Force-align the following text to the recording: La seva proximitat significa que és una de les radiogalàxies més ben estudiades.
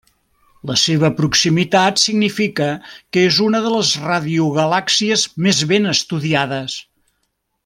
La 0.69 0.75
seva 0.83 1.09
proximitat 1.19 2.01
significa 2.03 2.69
que 3.17 3.27
és 3.27 3.39
una 3.51 3.61
de 3.67 3.75
les 3.77 3.93
radiogalàxies 4.09 5.27
més 5.49 5.63
ben 5.75 5.91
estudiades. 5.97 6.81